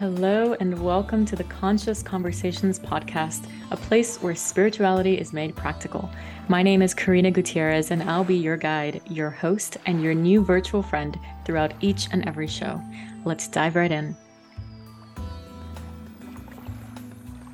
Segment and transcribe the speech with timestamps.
[0.00, 6.08] Hello, and welcome to the Conscious Conversations podcast, a place where spirituality is made practical.
[6.48, 10.42] My name is Karina Gutierrez, and I'll be your guide, your host, and your new
[10.42, 12.80] virtual friend throughout each and every show.
[13.26, 14.16] Let's dive right in.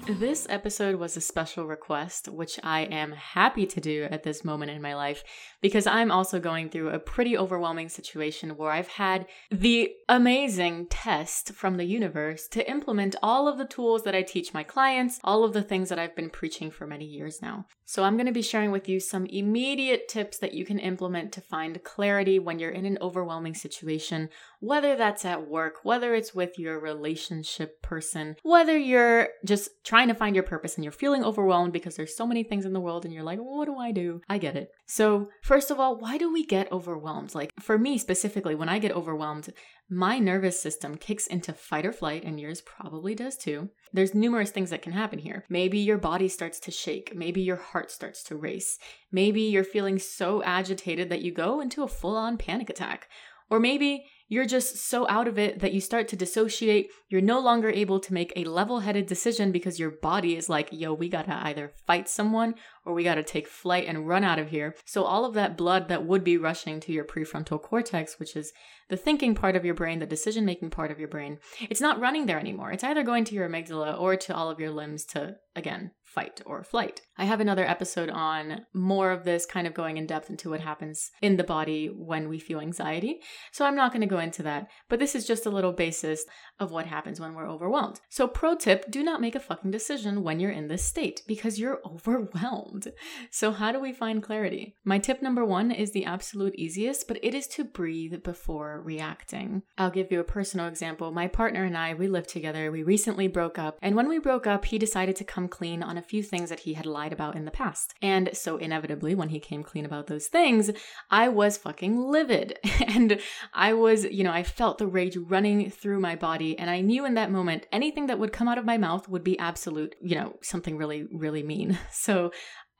[0.08, 4.70] This episode was a special request, which I am happy to do at this moment
[4.70, 5.24] in my life
[5.60, 11.54] because I'm also going through a pretty overwhelming situation where I've had the amazing test
[11.54, 15.42] from the universe to implement all of the tools that I teach my clients, all
[15.42, 17.66] of the things that I've been preaching for many years now.
[17.84, 21.32] So I'm going to be sharing with you some immediate tips that you can implement
[21.32, 24.28] to find clarity when you're in an overwhelming situation,
[24.60, 30.14] whether that's at work, whether it's with your relationship person, whether you're just trying to
[30.14, 33.04] find your purpose and you're feeling overwhelmed because there's so many things in the world
[33.04, 34.20] and you're like, what do I do?
[34.28, 34.70] I get it.
[34.86, 37.34] So, first of all, why do we get overwhelmed?
[37.34, 39.52] Like, for me specifically, when I get overwhelmed,
[39.88, 43.70] my nervous system kicks into fight or flight, and yours probably does too.
[43.92, 45.44] There's numerous things that can happen here.
[45.48, 47.14] Maybe your body starts to shake.
[47.14, 48.78] Maybe your heart starts to race.
[49.12, 53.08] Maybe you're feeling so agitated that you go into a full on panic attack.
[53.48, 56.90] Or maybe you're just so out of it that you start to dissociate.
[57.08, 60.68] You're no longer able to make a level headed decision because your body is like,
[60.72, 62.54] yo, we gotta either fight someone
[62.84, 64.74] or we gotta take flight and run out of here.
[64.84, 68.52] So, all of that blood that would be rushing to your prefrontal cortex, which is
[68.88, 71.38] the thinking part of your brain, the decision making part of your brain,
[71.70, 72.72] it's not running there anymore.
[72.72, 76.40] It's either going to your amygdala or to all of your limbs to, again, fight
[76.46, 77.02] or flight.
[77.18, 80.60] I have another episode on more of this, kind of going in depth into what
[80.60, 83.20] happens in the body when we feel anxiety.
[83.52, 86.24] So I'm not going to go into that, but this is just a little basis
[86.58, 88.00] of what happens when we're overwhelmed.
[88.08, 91.58] So, pro tip do not make a fucking decision when you're in this state because
[91.58, 92.88] you're overwhelmed.
[93.30, 94.74] So, how do we find clarity?
[94.84, 99.62] My tip number one is the absolute easiest, but it is to breathe before reacting.
[99.76, 101.12] I'll give you a personal example.
[101.12, 102.72] My partner and I, we live together.
[102.72, 105.98] We recently broke up, and when we broke up, he decided to come clean on
[105.98, 107.94] a few things that he had lied about in the past.
[108.02, 110.70] And so, inevitably, when he came clean about those things,
[111.10, 112.58] I was fucking livid.
[112.86, 113.20] and
[113.54, 116.58] I was, you know, I felt the rage running through my body.
[116.58, 119.24] And I knew in that moment anything that would come out of my mouth would
[119.24, 121.78] be absolute, you know, something really, really mean.
[121.90, 122.30] So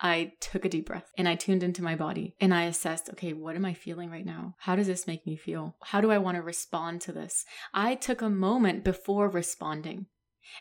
[0.00, 3.33] I took a deep breath and I tuned into my body and I assessed, okay,
[3.33, 4.55] what am I feeling right now?
[4.59, 5.77] How does this make me feel?
[5.83, 7.45] How do I want to respond to this?
[7.73, 10.06] I took a moment before responding.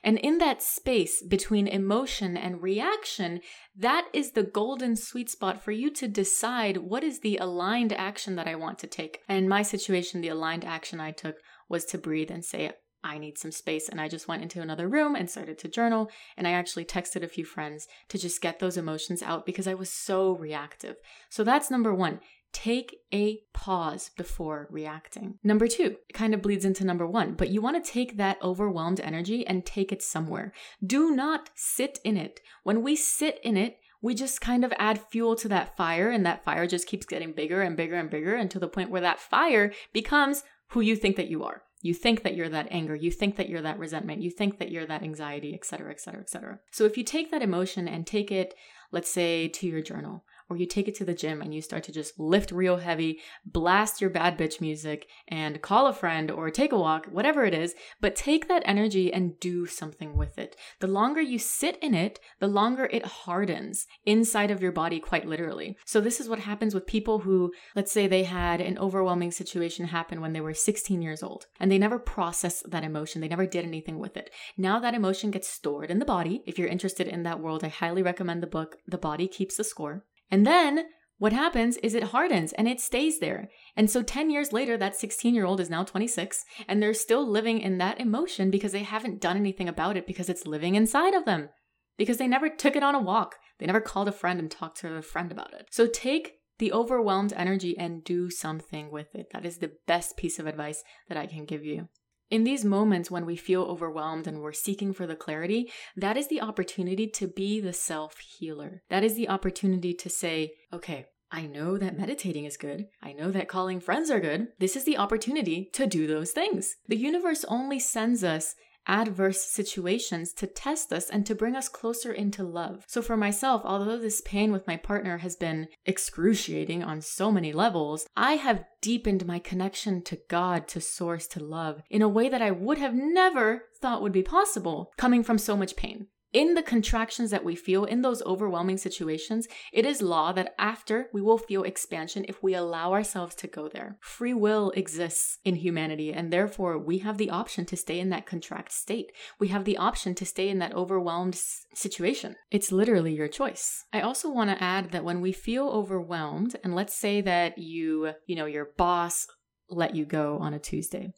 [0.03, 3.41] And in that space between emotion and reaction,
[3.75, 8.35] that is the golden sweet spot for you to decide what is the aligned action
[8.35, 9.19] that I want to take.
[9.27, 11.37] And in my situation, the aligned action I took
[11.69, 12.71] was to breathe and say,
[13.03, 13.87] I need some space.
[13.87, 16.09] And I just went into another room and started to journal.
[16.35, 19.75] And I actually texted a few friends to just get those emotions out because I
[19.75, 20.95] was so reactive.
[21.29, 22.19] So that's number one.
[22.57, 25.39] Take a pause before reacting.
[25.43, 28.41] Number two, it kind of bleeds into number one, but you want to take that
[28.41, 30.53] overwhelmed energy and take it somewhere.
[30.83, 32.39] Do not sit in it.
[32.63, 36.25] When we sit in it, we just kind of add fuel to that fire, and
[36.25, 39.19] that fire just keeps getting bigger and bigger and bigger until the point where that
[39.19, 41.63] fire becomes who you think that you are.
[41.81, 42.95] You think that you're that anger.
[42.95, 44.21] You think that you're that resentment.
[44.21, 46.59] You think that you're that anxiety, et cetera, et cetera, et cetera.
[46.71, 48.55] So if you take that emotion and take it,
[48.91, 51.83] let's say, to your journal, or you take it to the gym and you start
[51.83, 56.49] to just lift real heavy, blast your bad bitch music, and call a friend or
[56.49, 60.55] take a walk, whatever it is, but take that energy and do something with it.
[60.79, 65.27] The longer you sit in it, the longer it hardens inside of your body, quite
[65.27, 65.77] literally.
[65.85, 69.87] So, this is what happens with people who, let's say, they had an overwhelming situation
[69.87, 73.45] happen when they were 16 years old and they never processed that emotion, they never
[73.45, 74.29] did anything with it.
[74.57, 76.43] Now that emotion gets stored in the body.
[76.45, 79.63] If you're interested in that world, I highly recommend the book, The Body Keeps the
[79.63, 80.03] Score.
[80.29, 80.85] And then
[81.17, 83.49] what happens is it hardens and it stays there.
[83.75, 87.25] And so 10 years later, that 16 year old is now 26 and they're still
[87.27, 91.13] living in that emotion because they haven't done anything about it because it's living inside
[91.13, 91.49] of them.
[91.97, 93.35] Because they never took it on a walk.
[93.59, 95.67] They never called a friend and talked to a friend about it.
[95.71, 99.27] So take the overwhelmed energy and do something with it.
[99.31, 101.87] That is the best piece of advice that I can give you.
[102.29, 106.27] In these moments when we feel overwhelmed and we're seeking for the clarity, that is
[106.27, 108.81] the opportunity to be the self healer.
[108.89, 112.85] That is the opportunity to say, okay, I know that meditating is good.
[113.01, 114.47] I know that calling friends are good.
[114.59, 116.75] This is the opportunity to do those things.
[116.87, 118.55] The universe only sends us
[118.87, 122.83] adverse situations to test us and to bring us closer into love.
[122.87, 127.53] So, for myself, although this pain with my partner has been excruciating on so many
[127.53, 132.29] levels, I have deepened my connection to God, to Source, to love in a way
[132.29, 136.07] that I would have never thought would be possible coming from so much pain.
[136.35, 141.07] In the contractions that we feel in those overwhelming situations, it is law that after
[141.13, 143.95] we will feel expansion if we allow ourselves to go there.
[144.01, 148.25] Free will exists in humanity, and therefore we have the option to stay in that
[148.25, 149.13] contract state.
[149.39, 151.39] We have the option to stay in that overwhelmed
[151.73, 152.35] situation.
[152.51, 153.85] It's literally your choice.
[153.93, 158.11] I also want to add that when we feel overwhelmed, and let's say that you,
[158.27, 159.25] you know, your boss
[159.69, 161.13] let you go on a Tuesday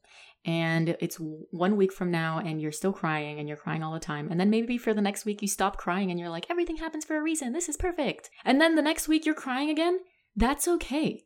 [0.47, 3.99] and it's one week from now and you're still crying and you're crying all the
[3.99, 4.29] time.
[4.31, 7.03] And then maybe for the next week you stop crying and you're like everything happens
[7.03, 7.51] for a reason.
[7.51, 8.29] This is perfect.
[8.45, 9.99] And then the next week you're crying again?
[10.37, 11.25] That's okay.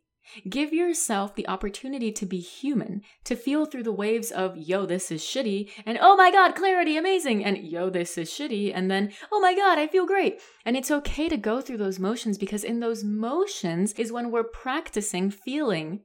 [0.49, 5.11] Give yourself the opportunity to be human, to feel through the waves of, yo, this
[5.11, 9.11] is shitty, and oh my god, clarity, amazing, and yo, this is shitty, and then,
[9.31, 10.39] oh my god, I feel great.
[10.63, 14.43] And it's okay to go through those motions because in those motions is when we're
[14.43, 16.01] practicing feeling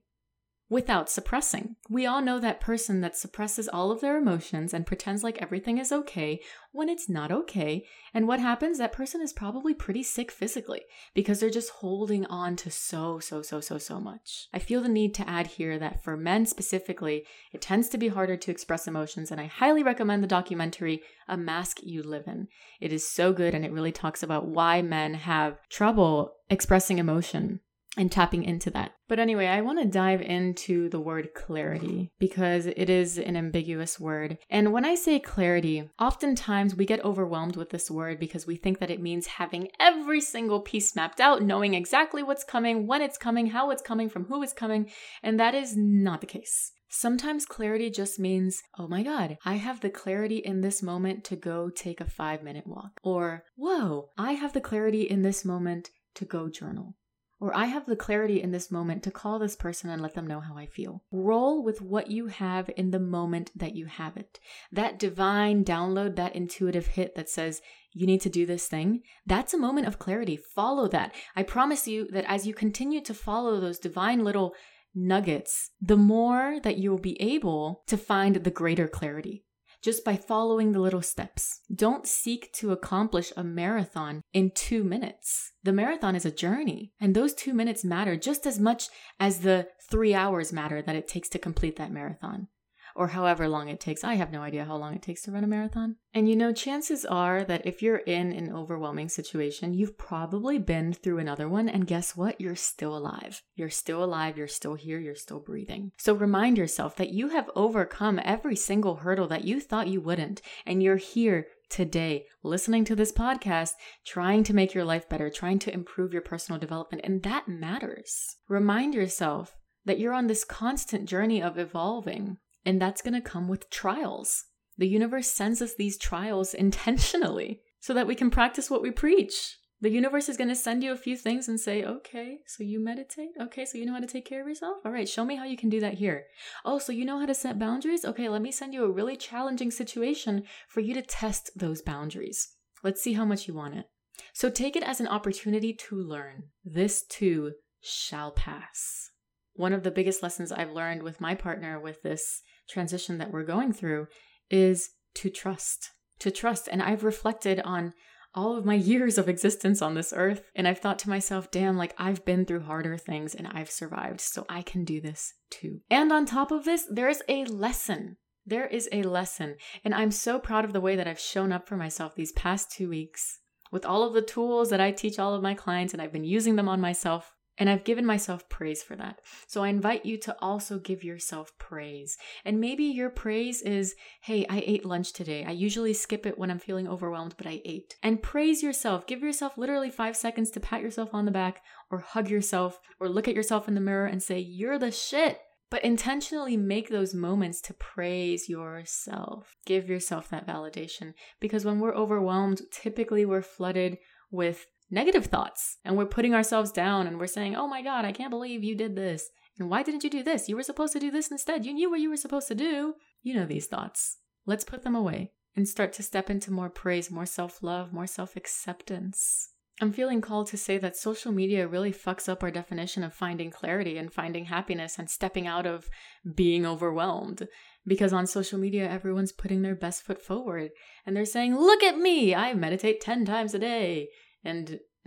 [0.69, 1.77] without suppressing.
[1.89, 5.79] We all know that person that suppresses all of their emotions and pretends like everything
[5.79, 6.41] is okay
[6.73, 7.85] when it's not okay.
[8.13, 8.79] And what happens?
[8.79, 10.83] That person is probably pretty sick physically
[11.15, 14.49] because they're just holding on to so, so, so, so, so much.
[14.53, 18.09] I feel the need to add here that for men specifically, it tends to be
[18.09, 19.31] harder to express emotions.
[19.31, 22.49] And I highly recommend the documentary A Mask You Live In.
[22.81, 27.61] It is so good and it really talks about why men have trouble expressing emotion
[27.97, 28.93] and tapping into that.
[29.09, 34.01] But anyway, I want to dive into the word clarity because it is an ambiguous
[34.01, 34.39] word.
[34.51, 38.81] And when I say clarity, oftentimes we get overwhelmed with this word because we think
[38.81, 43.19] that it means having every single piece mapped out, knowing exactly what's coming, when it's
[43.19, 44.91] coming, how it's coming, from who it's coming.
[45.23, 46.73] And that is not the case.
[46.89, 51.37] Sometimes clarity just means, oh my God, I have the clarity in this moment to
[51.37, 53.01] go take a five minute walk.
[53.03, 56.95] Or, whoa, I have the clarity in this moment to go journal.
[57.39, 60.27] Or I have the clarity in this moment to call this person and let them
[60.27, 61.03] know how I feel.
[61.13, 64.41] Roll with what you have in the moment that you have it.
[64.73, 67.61] That divine download, that intuitive hit that says,
[67.93, 70.37] you need to do this thing, that's a moment of clarity.
[70.37, 71.15] Follow that.
[71.35, 74.55] I promise you that as you continue to follow those divine little
[74.95, 79.46] nuggets, the more that you'll be able to find the greater clarity
[79.87, 81.61] just by following the little steps.
[81.73, 85.53] Don't seek to accomplish a marathon in two minutes.
[85.63, 88.89] The marathon is a journey, and those two minutes matter just as much
[89.21, 92.49] as the three hours matter that it takes to complete that marathon
[92.97, 94.03] or however long it takes.
[94.03, 95.97] I have no idea how long it takes to run a marathon.
[96.15, 100.93] And you know, chances are that if you're in an overwhelming situation, you've probably been
[100.93, 101.69] through another one.
[101.69, 102.41] And guess what?
[102.41, 103.43] You're still alive.
[103.55, 104.39] You're still alive.
[104.39, 104.99] You're still here.
[104.99, 105.93] You're still breathing.
[105.99, 110.41] So remind yourself that you have overcome every single hurdle that you thought you wouldn't.
[110.65, 113.73] And you're here today listening to this podcast,
[114.07, 117.05] trying to make your life better, trying to improve your personal development.
[117.05, 118.37] And that matters.
[118.49, 119.55] Remind yourself
[119.85, 124.45] that you're on this constant journey of evolving and that's going to come with trials.
[124.77, 129.57] The universe sends us these trials intentionally so that we can practice what we preach.
[129.81, 132.83] The universe is going to send you a few things and say, okay, so you
[132.83, 133.31] meditate?
[133.41, 134.79] Okay, so you know how to take care of yourself?
[134.85, 136.25] All right, show me how you can do that here.
[136.65, 138.05] Oh, so you know how to set boundaries?
[138.05, 142.49] Okay, let me send you a really challenging situation for you to test those boundaries.
[142.83, 143.85] Let's see how much you want it.
[144.33, 146.45] So take it as an opportunity to learn.
[146.65, 147.53] This too
[147.83, 149.11] shall pass.
[149.55, 153.45] One of the biggest lessons I've learned with my partner with this transition that we're
[153.45, 154.07] going through
[154.51, 155.91] is to trust.
[156.21, 156.69] To trust.
[156.71, 157.93] And I've reflected on
[158.35, 160.43] all of my years of existence on this earth.
[160.55, 164.21] And I've thought to myself, damn, like I've been through harder things and I've survived,
[164.21, 165.81] so I can do this too.
[165.91, 168.17] And on top of this, there's a lesson.
[168.45, 169.57] There is a lesson.
[169.85, 172.71] And I'm so proud of the way that I've shown up for myself these past
[172.71, 173.41] two weeks
[173.73, 176.25] with all of the tools that I teach all of my clients, and I've been
[176.25, 179.21] using them on myself and I've given myself praise for that.
[179.47, 182.17] So I invite you to also give yourself praise.
[182.45, 185.45] And maybe your praise is, hey, I ate lunch today.
[185.45, 187.97] I usually skip it when I'm feeling overwhelmed, but I ate.
[188.03, 189.07] And praise yourself.
[189.07, 193.09] Give yourself literally five seconds to pat yourself on the back or hug yourself or
[193.09, 195.39] look at yourself in the mirror and say, you're the shit.
[195.69, 199.57] But intentionally make those moments to praise yourself.
[199.67, 201.15] Give yourself that validation.
[201.41, 203.99] Because when we're overwhelmed, typically we're flooded
[204.31, 208.13] with negative thoughts and we're putting ourselves down and we're saying, oh my God, I
[208.13, 209.29] can't believe you did this.
[209.59, 210.49] And why didn't you do this?
[210.49, 211.65] You were supposed to do this instead.
[211.65, 212.95] You knew what you were supposed to do.
[213.23, 214.19] You know these thoughts.
[214.45, 218.07] Let's put them away and start to step into more praise, more self love, more
[218.07, 219.51] self acceptance.
[219.81, 223.51] I'm feeling called to say that social media really fucks up our definition of finding
[223.51, 225.89] clarity and finding happiness and stepping out of
[226.35, 227.47] being overwhelmed.
[227.87, 230.71] Because on social media, everyone's putting their best foot forward
[231.05, 234.09] and they're saying, Look at me, I meditate 10 times a day.
[234.47, 234.81] And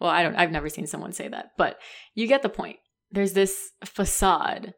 [0.00, 1.78] well, I don't I've never seen someone say that, but
[2.14, 2.76] you get the point.
[3.10, 4.74] There's this facade.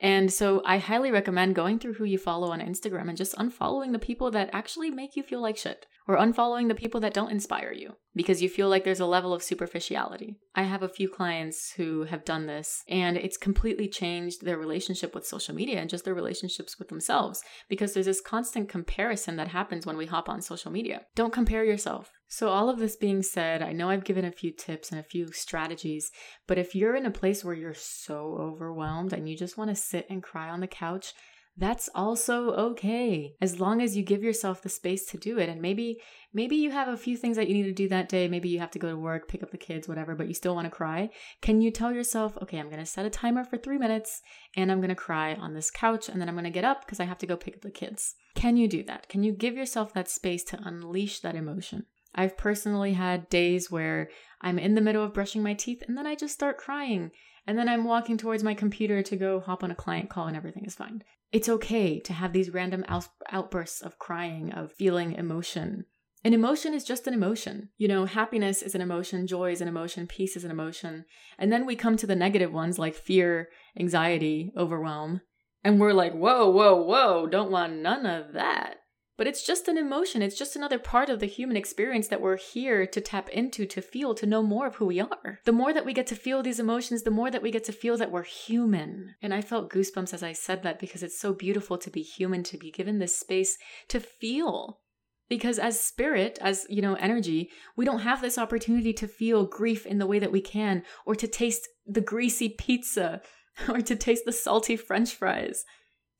[0.00, 3.92] And so I highly recommend going through who you follow on Instagram and just unfollowing
[3.92, 7.32] the people that actually make you feel like shit or unfollowing the people that don't
[7.32, 10.36] inspire you because you feel like there's a level of superficiality.
[10.54, 15.14] I have a few clients who have done this and it's completely changed their relationship
[15.14, 19.48] with social media and just their relationships with themselves because there's this constant comparison that
[19.48, 21.02] happens when we hop on social media.
[21.14, 22.10] Don't compare yourself.
[22.28, 25.04] So, all of this being said, I know I've given a few tips and a
[25.04, 26.10] few strategies,
[26.48, 29.76] but if you're in a place where you're so overwhelmed and you just want to
[29.76, 31.14] sit and cry on the couch,
[31.58, 35.48] that's also okay as long as you give yourself the space to do it.
[35.48, 36.00] And maybe
[36.34, 38.28] maybe you have a few things that you need to do that day.
[38.28, 40.54] Maybe you have to go to work pick up the kids whatever but you still
[40.54, 41.10] want to cry.
[41.40, 44.20] Can you tell yourself okay i'm going to set a timer for 3 minutes
[44.56, 46.84] and i'm going to cry on this couch and then i'm going to get up
[46.84, 48.14] because i have to go pick up the kids.
[48.34, 49.08] Can you do that?
[49.08, 51.86] Can you give yourself that space to unleash that emotion?
[52.14, 54.08] I've personally had days where
[54.40, 57.10] I'm in the middle of brushing my teeth and then I just start crying.
[57.46, 60.36] And then I'm walking towards my computer to go hop on a client call and
[60.36, 61.02] everything is fine.
[61.32, 65.84] It's okay to have these random out- outbursts of crying, of feeling emotion.
[66.24, 67.68] An emotion is just an emotion.
[67.78, 71.04] You know, happiness is an emotion, joy is an emotion, peace is an emotion.
[71.38, 73.48] And then we come to the negative ones like fear,
[73.78, 75.20] anxiety, overwhelm.
[75.62, 78.76] And we're like, whoa, whoa, whoa, don't want none of that.
[79.16, 80.20] But it's just an emotion.
[80.20, 83.80] It's just another part of the human experience that we're here to tap into, to
[83.80, 85.40] feel, to know more of who we are.
[85.44, 87.72] The more that we get to feel these emotions, the more that we get to
[87.72, 89.14] feel that we're human.
[89.22, 92.42] And I felt goosebumps as I said that because it's so beautiful to be human,
[92.44, 93.56] to be given this space
[93.88, 94.80] to feel.
[95.28, 99.86] Because as spirit, as, you know, energy, we don't have this opportunity to feel grief
[99.86, 103.22] in the way that we can, or to taste the greasy pizza,
[103.68, 105.64] or to taste the salty french fries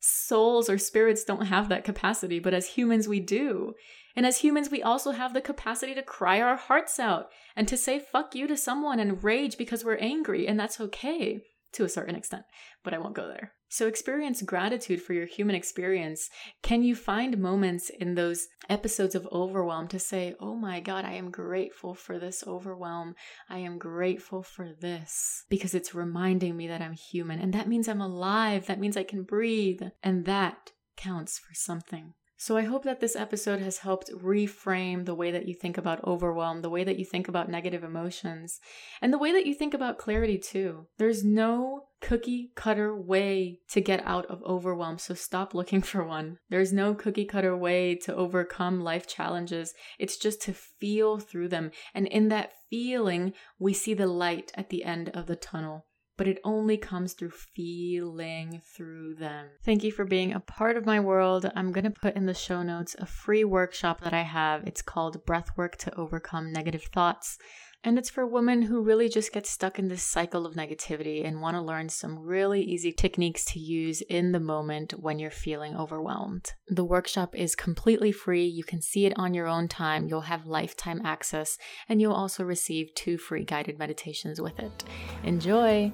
[0.07, 3.73] souls or spirits don't have that capacity, but as humans, we do.
[4.15, 7.77] And as humans, we also have the capacity to cry our hearts out and to
[7.77, 11.43] say fuck you to someone and rage because we're angry, and that's okay
[11.73, 12.43] to a certain extent,
[12.83, 13.53] but I won't go there.
[13.69, 16.29] So, experience gratitude for your human experience.
[16.63, 21.13] Can you find moments in those episodes of overwhelm to say, Oh my God, I
[21.13, 23.15] am grateful for this overwhelm.
[23.49, 27.39] I am grateful for this because it's reminding me that I'm human.
[27.39, 28.67] And that means I'm alive.
[28.67, 29.81] That means I can breathe.
[30.01, 32.13] And that counts for something.
[32.39, 36.03] So I hope that this episode has helped reframe the way that you think about
[36.05, 38.59] overwhelm, the way that you think about negative emotions,
[39.01, 40.85] and the way that you think about clarity too.
[40.99, 46.37] There's no cookie cutter way to get out of overwhelm, so stop looking for one.
[46.49, 49.73] There's no cookie cutter way to overcome life challenges.
[49.97, 51.71] It's just to feel through them.
[51.95, 56.27] And in that feeling, we see the light at the end of the tunnel but
[56.27, 59.45] it only comes through feeling through them.
[59.63, 61.49] Thank you for being a part of my world.
[61.55, 64.65] I'm going to put in the show notes a free workshop that I have.
[64.65, 67.37] It's called Breathwork to Overcome Negative Thoughts.
[67.83, 71.39] And it's for women who really just get stuck in this cycle of negativity and
[71.39, 75.75] want to learn some really easy techniques to use in the moment when you're feeling
[75.75, 76.53] overwhelmed.
[76.67, 78.45] The workshop is completely free.
[78.45, 80.07] You can see it on your own time.
[80.07, 81.57] You'll have lifetime access,
[81.87, 84.83] and you'll also receive two free guided meditations with it.
[85.23, 85.93] Enjoy!